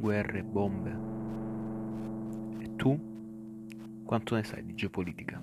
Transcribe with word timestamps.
Guerre, 0.00 0.42
bombe. 0.42 0.90
E 2.62 2.76
tu? 2.76 4.02
Quanto 4.04 4.34
ne 4.34 4.44
sai 4.44 4.64
di 4.64 4.74
geopolitica? 4.74 5.42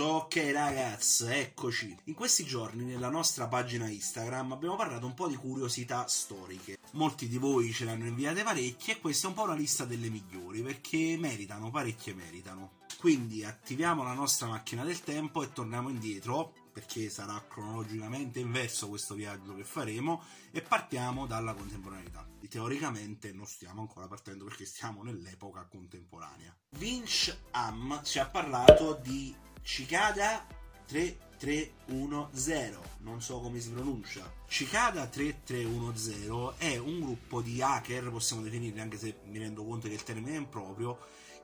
Ok 0.00 0.50
ragazzi, 0.52 1.24
eccoci. 1.26 1.96
In 2.04 2.14
questi 2.14 2.44
giorni 2.44 2.84
nella 2.84 3.08
nostra 3.08 3.48
pagina 3.48 3.88
Instagram 3.88 4.52
abbiamo 4.52 4.76
parlato 4.76 5.06
un 5.06 5.14
po' 5.14 5.26
di 5.26 5.34
curiosità 5.34 6.06
storiche. 6.06 6.78
Molti 6.92 7.26
di 7.26 7.38
voi 7.38 7.72
ce 7.72 7.84
l'hanno 7.84 8.06
inviate 8.06 8.42
parecchie 8.42 8.94
e 8.94 9.00
questa 9.00 9.26
è 9.26 9.30
un 9.30 9.36
po' 9.36 9.42
una 9.44 9.54
lista 9.54 9.84
delle 9.86 10.08
migliori 10.10 10.62
perché 10.62 11.16
meritano, 11.18 11.70
parecchie 11.70 12.14
meritano. 12.14 12.72
Quindi 12.98 13.44
attiviamo 13.44 14.02
la 14.02 14.12
nostra 14.12 14.48
macchina 14.48 14.82
del 14.82 15.04
tempo 15.04 15.44
e 15.44 15.52
torniamo 15.52 15.88
indietro 15.88 16.52
perché 16.72 17.08
sarà 17.10 17.44
cronologicamente 17.46 18.40
inverso 18.40 18.88
questo 18.88 19.14
viaggio 19.14 19.54
che 19.54 19.62
faremo 19.62 20.24
e 20.50 20.62
partiamo 20.62 21.24
dalla 21.24 21.54
contemporaneità. 21.54 22.28
E 22.40 22.48
teoricamente 22.48 23.32
non 23.32 23.46
stiamo 23.46 23.82
ancora 23.82 24.08
partendo 24.08 24.44
perché 24.44 24.64
stiamo 24.64 25.04
nell'epoca 25.04 25.64
contemporanea. 25.70 26.52
Vince 26.70 27.44
Am 27.52 28.00
ci 28.02 28.18
ha 28.18 28.26
parlato 28.26 28.98
di 29.00 29.32
Cicada 29.62 30.44
3310, 30.86 32.78
non 33.02 33.22
so 33.22 33.38
come 33.38 33.60
si 33.60 33.70
pronuncia. 33.70 34.28
Cicada 34.48 35.06
3310 35.06 36.54
è 36.56 36.76
un 36.78 36.98
gruppo 36.98 37.42
di 37.42 37.62
hacker, 37.62 38.10
possiamo 38.10 38.42
definirli 38.42 38.80
anche 38.80 38.98
se 38.98 39.20
mi 39.26 39.38
rendo 39.38 39.64
conto 39.64 39.86
che 39.86 39.94
il 39.94 40.02
termine 40.02 40.34
è 40.34 40.38
improprio, 40.38 40.98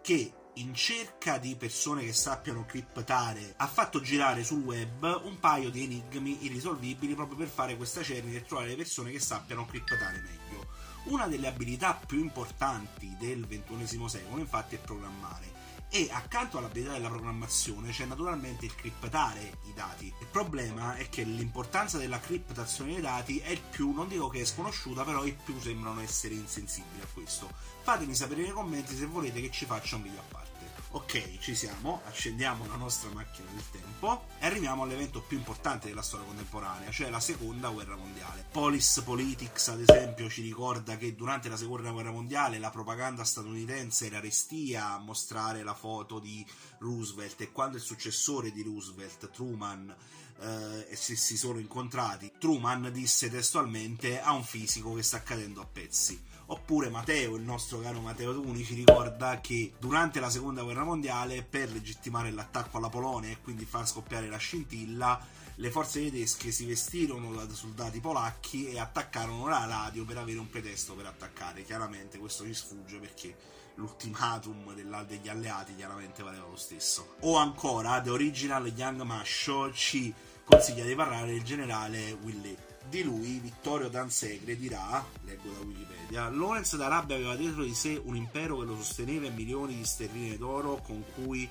che 0.05 0.35
in 0.57 0.75
cerca 0.75 1.39
di 1.39 1.57
persone 1.57 2.05
che 2.05 2.12
sappiano 2.12 2.67
criptare, 2.67 3.55
ha 3.57 3.67
fatto 3.67 4.03
girare 4.03 4.45
sul 4.45 4.61
web 4.61 5.23
un 5.25 5.41
paio 5.41 5.71
di 5.71 5.85
enigmi 5.85 6.45
irrisolvibili 6.45 7.15
proprio 7.15 7.39
per 7.39 7.48
fare 7.48 7.75
questa 7.75 8.03
cernita 8.03 8.37
e 8.37 8.45
trovare 8.45 8.69
le 8.69 8.77
persone 8.77 9.12
che 9.12 9.19
sappiano 9.19 9.65
criptare 9.65 10.20
meglio. 10.20 10.67
Una 11.05 11.27
delle 11.27 11.47
abilità 11.47 11.95
più 11.95 12.19
importanti 12.19 13.17
del 13.19 13.47
XXI 13.48 14.06
secolo, 14.06 14.41
infatti, 14.41 14.75
è 14.75 14.78
programmare. 14.78 15.64
E 15.97 16.09
accanto 16.11 16.59
all'abilità 16.59 16.95
della 16.95 17.09
programmazione 17.09 17.92
c'è 17.92 18.05
naturalmente 18.05 18.64
il 18.64 18.75
criptare 18.75 19.59
i 19.67 19.73
dati. 19.75 20.06
Il 20.06 20.27
problema 20.27 20.97
è 20.97 21.09
che 21.09 21.23
l'importanza 21.23 21.98
della 21.98 22.19
criptazione 22.19 22.95
dei 22.95 23.00
dati 23.00 23.39
è 23.39 23.50
il 23.50 23.61
più, 23.61 23.92
non 23.92 24.09
dico 24.09 24.28
che 24.28 24.41
è 24.41 24.45
sconosciuta, 24.45 25.05
però 25.05 25.25
i 25.25 25.39
più 25.45 25.56
sembrano 25.61 26.00
essere 26.00 26.34
insensibili 26.34 27.00
a 27.00 27.06
questo. 27.15 27.48
Fatemi 27.83 28.12
sapere 28.12 28.42
nei 28.42 28.50
commenti 28.50 28.97
se 28.97 29.06
volete 29.06 29.41
che 29.41 29.53
ci 29.53 29.67
faccia 29.67 29.95
un 29.95 30.03
video 30.03 30.19
a 30.19 30.25
parte. 30.33 30.53
Ok, 30.95 31.39
ci 31.41 31.56
siamo, 31.56 32.03
accendiamo 32.06 32.69
la 32.69 32.77
nostra 32.77 33.11
macchina 33.11 33.50
del 33.50 33.69
tempo 33.69 34.27
e 34.39 34.47
arriviamo 34.47 34.84
all'evento 34.84 35.23
più 35.23 35.37
importante 35.37 35.89
della 35.89 36.03
storia 36.03 36.25
contemporanea, 36.25 36.89
cioè 36.92 37.11
la 37.11 37.19
seconda 37.19 37.69
guerra 37.70 37.97
mondiale. 37.97 38.47
Polis 38.53 39.03
Politics, 39.05 39.69
ad 39.70 39.81
esempio, 39.81 40.28
ci 40.28 40.42
ricorda 40.42 40.97
che 40.97 41.17
durante 41.17 41.48
la 41.48 41.56
seconda 41.56 41.91
guerra 41.91 42.12
mondiale 42.12 42.61
la 42.61 42.70
propaganda 42.70 43.25
statunitense 43.25 44.06
era 44.06 44.20
restia 44.20 44.92
a 44.92 44.98
mostrare 44.98 45.65
la 45.65 45.75
foto 45.75 46.20
di 46.20 46.47
Roosevelt 46.78 47.41
e 47.41 47.50
quando 47.50 47.77
il 47.77 47.83
successore 47.83 48.53
di 48.53 48.62
Roosevelt, 48.62 49.31
Truman, 49.33 49.92
eh, 50.41 50.97
si, 50.97 51.17
si 51.17 51.37
sono 51.37 51.59
incontrati, 51.59 52.33
Truman 52.39 52.91
disse 52.93 53.31
testualmente 53.31 54.21
a 54.21 54.33
un 54.33 54.45
fisico 54.45 54.95
che 54.95 55.03
sta 55.03 55.23
cadendo 55.23 55.61
a 55.61 55.67
pezzi 55.67 56.33
Oppure 56.47 56.91
Matteo, 56.91 57.37
il 57.37 57.43
nostro 57.43 57.81
caro 57.81 58.01
Matteo 58.01 58.35
Tuni, 58.35 58.65
ci 58.65 58.75
ricorda 58.75 59.41
che 59.41 59.73
durante 59.79 60.21
la 60.21 60.29
seconda 60.29 60.62
guerra 60.62 60.85
mondiale, 60.85 61.43
per 61.43 61.73
legittimare 61.73 62.31
l'attacco 62.31 62.77
alla 62.77 62.91
Polonia 62.91 63.31
e 63.31 63.41
quindi 63.41 63.65
far 63.65 63.89
scoppiare 63.89 64.29
la 64.29 64.37
scintilla, 64.37 65.19
le 65.55 65.71
forze 65.71 66.03
tedesche 66.03 66.51
si 66.51 66.67
vestirono 66.67 67.33
da 67.33 67.49
soldati 67.55 67.99
polacchi 68.01 68.69
e 68.69 68.79
attaccarono 68.79 69.49
la 69.49 69.65
radio 69.65 70.05
per 70.05 70.19
avere 70.19 70.39
un 70.39 70.51
pretesto 70.51 70.94
per 70.94 71.06
attaccare. 71.06 71.65
Chiaramente 71.65 72.19
questo 72.19 72.44
ci 72.44 72.53
sfugge 72.53 72.99
perché 72.99 73.34
l'ultimatum 73.77 74.73
degli 75.07 75.29
alleati 75.29 75.75
chiaramente 75.75 76.23
valeva 76.23 76.47
lo 76.47 76.57
stesso. 76.57 77.17
O 77.21 77.37
ancora, 77.37 78.01
The 78.01 78.11
Original 78.11 78.67
Young 78.67 79.03
Masho 79.03 79.73
ci 79.73 80.12
consiglia 80.45 80.85
di 80.85 80.95
parlare 80.95 81.33
del 81.33 81.43
generale 81.43 82.12
Willet 82.23 82.73
di 82.89 83.03
lui 83.03 83.39
Vittorio 83.39 83.89
Dansegre 83.89 84.57
dirà, 84.57 85.05
leggo 85.25 85.51
da 85.51 85.61
Wikipedia, 85.61 86.29
Lorenz 86.29 86.77
d'Arabia 86.77 87.17
aveva 87.17 87.35
dietro 87.35 87.62
di 87.65 87.75
sé 87.75 88.01
un 88.05 88.15
impero 88.15 88.59
che 88.59 88.67
lo 88.67 88.77
sosteneva 88.77 89.27
e 89.27 89.31
milioni 89.31 89.77
di 89.77 89.85
sterline 89.85 90.37
d'oro 90.37 90.77
con 90.85 91.03
cui 91.15 91.49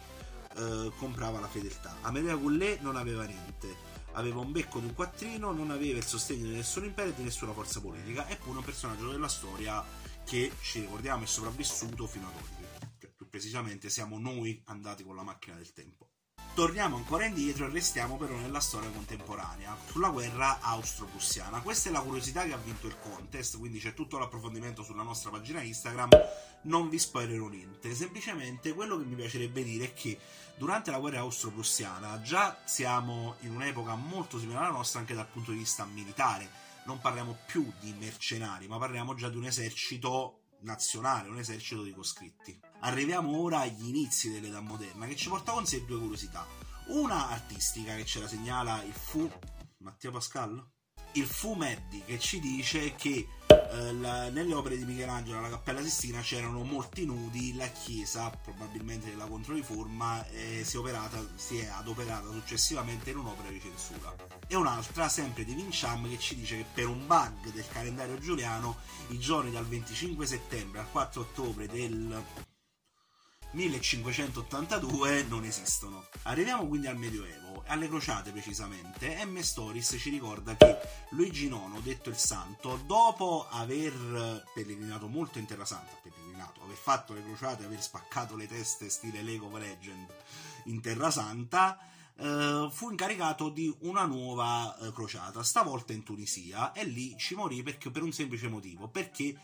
eh, 0.56 0.92
comprava 0.98 1.40
la 1.40 1.48
fedeltà. 1.48 1.98
Amedeo 2.02 2.40
Goulet 2.40 2.82
non 2.82 2.96
aveva 2.96 3.24
niente, 3.24 3.76
aveva 4.14 4.40
un 4.40 4.52
becco 4.52 4.80
di 4.80 4.86
un 4.86 4.94
quattrino, 4.94 5.52
non 5.52 5.72
aveva 5.72 5.98
il 5.98 6.06
sostegno 6.06 6.46
di 6.46 6.56
nessun 6.56 6.86
impero 6.86 7.10
e 7.10 7.14
di 7.16 7.24
nessuna 7.24 7.54
forza 7.54 7.82
politica, 7.82 8.30
eppure 8.30 8.60
un 8.60 8.64
personaggio 8.64 9.10
della 9.10 9.28
storia 9.28 9.84
che 10.26 10.52
ci 10.62 10.82
ricordiamo 10.82 11.24
è 11.24 11.28
sopravvissuto 11.28 12.08
fino 12.08 12.28
ad 12.28 12.36
oggi. 12.36 12.88
Cioè, 13.00 13.12
più 13.16 13.30
precisamente 13.30 13.90
siamo 13.90 14.20
noi 14.20 14.62
andati 14.66 15.04
con 15.04 15.16
la 15.16 15.24
macchina 15.24 15.56
del 15.56 15.74
tempo. 15.74 16.08
Torniamo 16.56 16.98
ancora 16.98 17.26
indietro 17.26 17.66
e 17.66 17.70
restiamo 17.70 18.16
però 18.16 18.36
nella 18.36 18.60
storia 18.60 18.92
contemporanea, 18.92 19.76
sulla 19.90 20.10
guerra 20.10 20.60
austro-prussiana. 20.62 21.62
Questa 21.62 21.90
è 21.90 21.92
la 21.92 22.02
curiosità 22.02 22.46
che 22.46 22.54
ha 22.54 22.58
vinto 22.58 22.86
il 22.86 23.00
contest, 23.00 23.58
quindi 23.58 23.80
c'è 23.80 23.96
tutto 23.96 24.20
l'approfondimento 24.20 24.84
sulla 24.84 25.02
nostra 25.02 25.32
pagina 25.32 25.64
Instagram. 25.64 26.10
Non 26.64 26.90
vi 26.90 27.00
spoilerò 27.00 27.48
niente, 27.48 27.96
semplicemente 27.96 28.74
quello 28.74 29.00
che 29.00 29.06
mi 29.06 29.16
piacerebbe 29.16 29.64
dire 29.64 29.86
è 29.86 29.94
che 29.94 30.20
durante 30.56 30.92
la 30.92 31.00
guerra 31.00 31.22
austro-prussiana 31.22 32.22
già 32.22 32.62
siamo 32.66 33.38
in 33.40 33.56
un'epoca 33.56 33.96
molto 33.96 34.38
simile 34.38 34.60
alla 34.60 34.70
nostra 34.70 35.00
anche 35.00 35.16
dal 35.16 35.28
punto 35.28 35.52
di 35.52 35.58
vista 35.58 35.86
militare. 35.86 36.63
Non 36.86 37.00
parliamo 37.00 37.38
più 37.46 37.72
di 37.80 37.94
mercenari, 37.94 38.68
ma 38.68 38.78
parliamo 38.78 39.16
già 39.16 39.30
di 39.30 39.38
un 39.38 39.46
esercito 39.46 40.42
nazionale, 40.62 41.30
un 41.30 41.40
esercito 41.40 41.84
di 41.84 41.94
coscritti 41.94 42.72
arriviamo 42.84 43.38
ora 43.40 43.60
agli 43.60 43.88
inizi 43.88 44.32
dell'età 44.32 44.62
moderna, 44.62 45.06
che 45.06 45.16
ci 45.16 45.30
porta 45.30 45.52
con 45.52 45.66
sé 45.66 45.86
due 45.86 46.00
curiosità. 46.00 46.46
Una 46.88 47.30
artistica 47.30 47.96
che 47.96 48.06
ce 48.06 48.20
la 48.20 48.28
segnala 48.28 48.84
il 48.84 48.94
Fu 48.94 49.30
Mattia 49.78 50.12
Pascal? 50.12 50.64
Il 51.14 51.26
Fu 51.26 51.54
Meddi 51.54 52.04
che 52.06 52.20
ci 52.20 52.40
dice 52.40 52.94
che 52.96 53.28
eh, 53.74 53.94
la, 53.94 54.30
nelle 54.30 54.54
opere 54.54 54.78
di 54.78 54.86
Michelangelo 54.86 55.40
alla 55.40 55.50
Cappella 55.50 55.82
Sistina 55.82 56.22
c'erano 56.22 56.64
molti 56.64 57.06
nudi, 57.06 57.56
la 57.56 57.68
chiesa, 57.68 58.30
probabilmente 58.30 59.10
della 59.10 59.26
Controriforma, 59.26 60.26
eh, 60.28 60.64
si, 60.64 60.76
è 60.76 60.80
operata, 60.80 61.20
si, 61.36 61.58
è 61.58 61.66
adoperata 61.66 62.32
successivamente 62.32 63.10
in 63.10 63.18
un'opera 63.18 63.50
di 63.50 63.60
censura. 63.60 64.16
E 64.48 64.56
un'altra, 64.56 65.10
sempre 65.10 65.44
di 65.44 65.56
Vinciam, 65.56 66.08
che 66.08 66.20
ci 66.20 66.36
dice 66.36 66.58
che 66.58 66.66
per 66.72 66.88
un 66.88 67.08
bug 67.08 67.52
del 67.52 67.68
calendario 67.68 68.20
giuliano 68.20 68.78
i 69.08 69.18
giorni 69.18 69.52
dal 69.52 69.66
25 69.66 70.26
settembre 70.26 70.82
al 70.82 70.92
4 70.92 71.22
ottobre 71.22 71.68
del 71.68 72.24
1582 73.54 75.26
non 75.30 75.44
esistono. 75.44 76.08
Arriviamo 76.24 76.68
quindi 76.68 76.88
al 76.88 76.98
Medioevo, 76.98 77.64
alle 77.68 77.88
crociate 77.88 78.32
precisamente. 78.32 79.24
M. 79.26 79.40
Storis 79.42 79.96
ci 80.00 80.10
ricorda 80.10 80.56
che 80.56 80.78
Luigi 81.12 81.46
IX, 81.46 81.80
detto 81.82 82.10
il 82.10 82.18
Santo, 82.18 82.82
dopo 82.88 83.46
aver 83.50 84.44
pellegrinato 84.56 85.08
molto 85.08 85.38
in 85.38 85.46
Terra 85.46 85.66
Santa, 85.66 85.96
pellegrinato, 86.02 86.64
aver 86.64 86.76
fatto 86.76 87.14
le 87.14 87.24
crociate, 87.24 87.66
aver 87.66 87.82
spaccato 87.82 88.36
le 88.36 88.48
teste 88.48 88.90
stile 88.90 89.22
Lego 89.22 89.56
Legend 89.56 90.08
in 90.66 90.82
Terra 90.82 91.12
Santa, 91.12 91.78
Uh, 92.16 92.70
fu 92.70 92.92
incaricato 92.92 93.50
di 93.50 93.76
una 93.80 94.06
nuova 94.06 94.78
uh, 94.80 94.92
crociata, 94.92 95.42
stavolta 95.42 95.94
in 95.94 96.04
Tunisia, 96.04 96.72
e 96.72 96.86
lì 96.86 97.16
ci 97.18 97.34
morì 97.34 97.64
perché, 97.64 97.90
per 97.90 98.04
un 98.04 98.12
semplice 98.12 98.48
motivo, 98.50 98.88
perché 98.88 99.36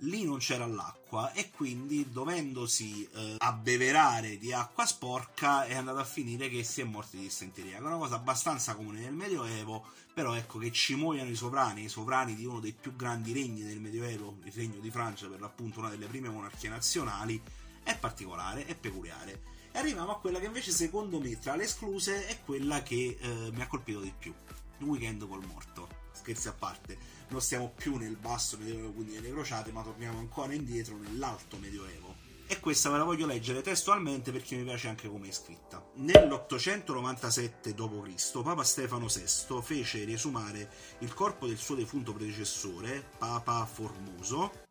lì 0.00 0.24
non 0.24 0.38
c'era 0.38 0.66
l'acqua 0.66 1.32
e 1.32 1.50
quindi 1.50 2.08
dovendosi 2.10 3.08
eh, 3.12 3.34
abbeverare 3.38 4.38
di 4.38 4.52
acqua 4.52 4.86
sporca 4.86 5.64
è 5.64 5.74
andato 5.74 5.98
a 5.98 6.04
finire 6.04 6.48
che 6.48 6.62
si 6.64 6.80
è 6.80 6.84
morti 6.84 7.16
di 7.16 7.24
dissenteria. 7.24 7.76
È 7.76 7.80
una 7.80 7.96
cosa 7.96 8.14
abbastanza 8.14 8.74
comune 8.74 9.00
nel 9.00 9.12
Medioevo, 9.12 9.84
però 10.14 10.34
ecco 10.34 10.58
che 10.58 10.72
ci 10.72 10.94
muoiano 10.94 11.30
i 11.30 11.34
sovrani, 11.34 11.84
i 11.84 11.88
sovrani 11.88 12.34
di 12.34 12.44
uno 12.44 12.60
dei 12.60 12.72
più 12.72 12.96
grandi 12.96 13.32
regni 13.32 13.62
del 13.62 13.80
Medioevo, 13.80 14.36
il 14.44 14.52
regno 14.52 14.80
di 14.80 14.90
Francia, 14.90 15.28
per 15.28 15.40
l'appunto 15.40 15.80
una 15.80 15.90
delle 15.90 16.06
prime 16.06 16.28
monarchie 16.28 16.68
nazionali, 16.68 17.40
è 17.82 17.96
particolare, 17.96 18.66
è 18.66 18.74
peculiare. 18.74 19.58
E 19.72 19.78
arriviamo 19.78 20.12
a 20.12 20.18
quella 20.18 20.38
che 20.38 20.46
invece 20.46 20.72
secondo 20.72 21.20
me 21.20 21.38
tra 21.38 21.54
le 21.54 21.64
escluse 21.64 22.26
è 22.26 22.40
quella 22.44 22.82
che 22.82 23.18
eh, 23.20 23.50
mi 23.52 23.60
ha 23.60 23.66
colpito 23.66 24.00
di 24.00 24.12
più, 24.16 24.34
il 24.78 24.86
weekend 24.86 25.26
col 25.28 25.44
morto, 25.46 25.99
scherzi 26.20 26.48
a 26.48 26.52
parte 26.52 26.98
non 27.30 27.40
stiamo 27.40 27.72
più 27.74 27.96
nel 27.96 28.16
basso 28.16 28.58
medioevo, 28.58 28.92
quindi 28.92 29.14
nelle 29.14 29.30
crociate, 29.30 29.72
ma 29.72 29.82
torniamo 29.82 30.18
ancora 30.18 30.52
indietro 30.52 30.96
nell'alto 30.96 31.56
medioevo. 31.56 32.28
E 32.46 32.58
questa 32.58 32.90
ve 32.90 32.98
la 32.98 33.04
voglio 33.04 33.26
leggere 33.26 33.62
testualmente 33.62 34.32
perché 34.32 34.56
mi 34.56 34.64
piace 34.64 34.88
anche 34.88 35.08
come 35.08 35.28
è 35.28 35.30
scritta. 35.30 35.80
Nell'897 35.94 37.70
d.C., 37.70 38.42
Papa 38.42 38.64
Stefano 38.64 39.06
VI 39.06 39.62
fece 39.62 40.02
riesumare 40.02 40.68
il 40.98 41.14
corpo 41.14 41.46
del 41.46 41.58
suo 41.58 41.76
defunto 41.76 42.12
predecessore, 42.12 43.08
Papa 43.18 43.64
Formoso, 43.66 44.64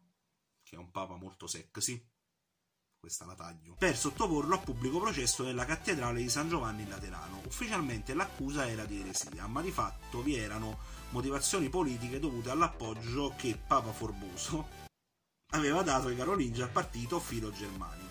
che 0.61 0.75
è 0.75 0.77
un 0.77 0.91
papa 0.91 1.15
molto 1.15 1.47
sexy, 1.47 2.05
questa 2.99 3.25
la 3.25 3.33
taglio, 3.33 3.75
per 3.77 3.95
sottoporlo 3.95 4.55
a 4.55 4.59
pubblico 4.59 4.99
processo 4.99 5.43
nella 5.43 5.63
cattedrale 5.63 6.21
di 6.21 6.29
San 6.29 6.49
Giovanni 6.49 6.83
in 6.83 6.89
Laterano. 6.89 7.41
Ufficialmente 7.45 8.13
l'accusa 8.13 8.67
era 8.67 8.83
di 8.83 8.99
eresia, 8.99 9.47
ma 9.47 9.61
di 9.61 9.71
fatto 9.71 10.21
vi 10.21 10.35
erano 10.35 10.77
motivazioni 11.11 11.69
politiche 11.69 12.19
dovute 12.19 12.49
all'appoggio 12.49 13.33
che 13.37 13.57
Papa 13.65 13.93
Formoso 13.93 14.67
aveva 15.53 15.81
dato 15.81 16.09
ai 16.09 16.17
carolingi 16.17 16.61
al 16.61 16.69
partito 16.69 17.19
filo 17.19 17.51
germanico. 17.51 18.08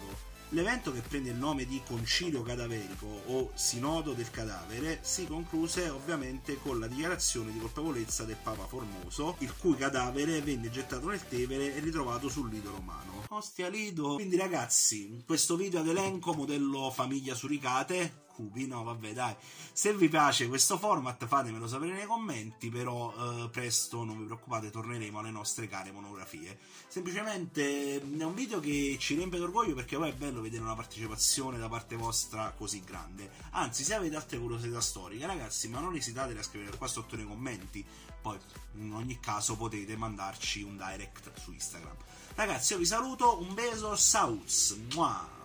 L'evento 0.52 0.92
che 0.92 1.02
prende 1.02 1.30
il 1.30 1.36
nome 1.36 1.66
di 1.66 1.82
concilio 1.86 2.40
cadaverico 2.42 3.06
o 3.26 3.50
sinodo 3.54 4.14
del 4.14 4.30
cadavere 4.30 5.00
si 5.02 5.26
concluse 5.26 5.90
ovviamente 5.90 6.56
con 6.56 6.78
la 6.78 6.86
dichiarazione 6.86 7.52
di 7.52 7.58
colpevolezza 7.58 8.24
del 8.24 8.38
Papa 8.42 8.66
Formoso, 8.66 9.36
il 9.40 9.54
cui 9.58 9.74
cadavere 9.74 10.40
venne 10.40 10.70
gettato 10.70 11.08
nel 11.08 11.26
Tevere 11.28 11.76
e 11.76 11.80
ritrovato 11.80 12.30
sul 12.30 12.48
Lido 12.48 12.70
romano. 12.70 13.24
Ostia 13.28 13.68
Lido! 13.68 14.14
Quindi 14.14 14.36
ragazzi, 14.36 15.22
questo 15.26 15.54
video 15.54 15.80
ad 15.80 15.88
elenco 15.88 16.32
modello 16.32 16.90
famiglia 16.90 17.34
suricate 17.34 18.26
cubi, 18.38 18.68
no 18.68 18.84
vabbè 18.84 19.12
dai, 19.12 19.34
se 19.72 19.92
vi 19.96 20.08
piace 20.08 20.46
questo 20.46 20.78
format 20.78 21.26
fatemelo 21.26 21.66
sapere 21.66 21.92
nei 21.92 22.06
commenti, 22.06 22.68
però 22.68 23.12
eh, 23.12 23.48
presto 23.48 24.04
non 24.04 24.16
vi 24.18 24.24
preoccupate 24.26 24.70
torneremo 24.70 25.18
alle 25.18 25.32
nostre 25.32 25.66
care 25.66 25.90
monografie. 25.90 26.56
Semplicemente 26.86 27.96
è 28.00 28.22
un 28.22 28.34
video 28.34 28.60
che 28.60 28.96
ci 29.00 29.16
riempie 29.16 29.40
d'orgoglio 29.40 29.74
perché 29.74 29.96
poi 29.96 30.10
è 30.10 30.14
bello 30.14 30.40
vedere 30.40 30.62
una 30.62 30.76
partecipazione 30.76 31.58
da 31.58 31.68
parte 31.68 31.96
vostra 31.96 32.52
così 32.56 32.80
grande, 32.84 33.28
anzi 33.50 33.82
se 33.82 33.94
avete 33.94 34.14
altre 34.14 34.38
curiosità 34.38 34.80
storiche 34.80 35.26
ragazzi 35.26 35.68
ma 35.68 35.80
non 35.80 35.96
esitate 35.96 36.38
a 36.38 36.42
scrivere 36.42 36.76
qua 36.76 36.86
sotto 36.86 37.16
nei 37.16 37.26
commenti, 37.26 37.84
poi 38.22 38.38
in 38.74 38.92
ogni 38.92 39.18
caso 39.18 39.56
potete 39.56 39.96
mandarci 39.96 40.62
un 40.62 40.76
direct 40.76 41.32
su 41.40 41.50
Instagram. 41.50 41.96
Ragazzi 42.36 42.74
io 42.74 42.78
vi 42.78 42.86
saluto, 42.86 43.40
un 43.40 43.52
beso, 43.52 43.96
sauz! 43.96 44.76
Mua! 44.94 45.37